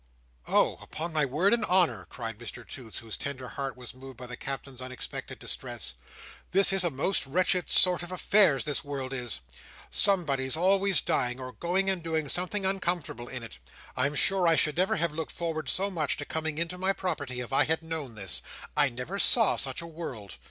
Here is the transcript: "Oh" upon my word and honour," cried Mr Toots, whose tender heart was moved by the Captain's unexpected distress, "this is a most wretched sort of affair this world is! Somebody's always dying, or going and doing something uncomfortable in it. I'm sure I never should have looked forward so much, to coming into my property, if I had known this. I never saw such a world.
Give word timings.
"Oh" 0.47 0.77
upon 0.81 1.13
my 1.13 1.25
word 1.25 1.53
and 1.53 1.63
honour," 1.65 2.07
cried 2.09 2.39
Mr 2.39 2.67
Toots, 2.67 2.97
whose 2.97 3.17
tender 3.17 3.49
heart 3.49 3.77
was 3.77 3.93
moved 3.93 4.17
by 4.17 4.25
the 4.25 4.35
Captain's 4.35 4.81
unexpected 4.81 5.37
distress, 5.37 5.93
"this 6.49 6.73
is 6.73 6.83
a 6.83 6.89
most 6.89 7.27
wretched 7.27 7.69
sort 7.69 8.01
of 8.01 8.11
affair 8.11 8.57
this 8.57 8.83
world 8.83 9.13
is! 9.13 9.41
Somebody's 9.91 10.57
always 10.57 11.01
dying, 11.01 11.39
or 11.39 11.51
going 11.51 11.87
and 11.87 12.01
doing 12.01 12.27
something 12.29 12.65
uncomfortable 12.65 13.27
in 13.27 13.43
it. 13.43 13.59
I'm 13.95 14.15
sure 14.15 14.47
I 14.47 14.57
never 14.75 14.95
should 14.97 14.99
have 15.03 15.13
looked 15.13 15.33
forward 15.33 15.69
so 15.69 15.91
much, 15.91 16.17
to 16.17 16.25
coming 16.25 16.57
into 16.57 16.79
my 16.79 16.93
property, 16.93 17.39
if 17.39 17.53
I 17.53 17.65
had 17.65 17.83
known 17.83 18.15
this. 18.15 18.41
I 18.75 18.89
never 18.89 19.19
saw 19.19 19.55
such 19.55 19.83
a 19.83 19.85
world. 19.85 20.37